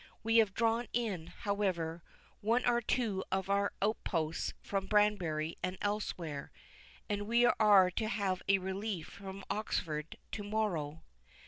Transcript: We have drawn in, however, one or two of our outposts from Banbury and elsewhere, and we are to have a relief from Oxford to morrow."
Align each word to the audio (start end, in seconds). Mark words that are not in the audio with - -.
We 0.23 0.37
have 0.37 0.55
drawn 0.55 0.87
in, 0.93 1.27
however, 1.27 2.01
one 2.39 2.67
or 2.67 2.81
two 2.81 3.23
of 3.31 3.51
our 3.51 3.71
outposts 3.83 4.55
from 4.59 4.87
Banbury 4.87 5.57
and 5.61 5.77
elsewhere, 5.79 6.51
and 7.07 7.27
we 7.27 7.45
are 7.45 7.91
to 7.91 8.07
have 8.07 8.41
a 8.49 8.57
relief 8.57 9.07
from 9.09 9.43
Oxford 9.51 10.17
to 10.31 10.41
morrow." 10.43 11.03